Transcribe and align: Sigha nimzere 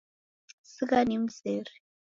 Sigha 0.71 0.99
nimzere 1.07 1.71